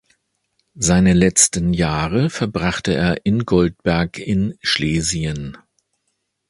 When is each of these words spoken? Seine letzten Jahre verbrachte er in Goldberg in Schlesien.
Seine 0.73 1.13
letzten 1.13 1.75
Jahre 1.75 2.31
verbrachte 2.31 2.95
er 2.95 3.23
in 3.23 3.45
Goldberg 3.45 4.17
in 4.17 4.55
Schlesien. 4.63 5.55